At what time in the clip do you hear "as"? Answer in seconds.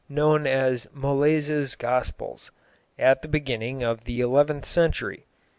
0.47-0.87